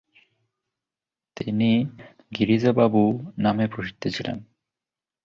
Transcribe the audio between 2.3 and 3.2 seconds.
'Girija Babu'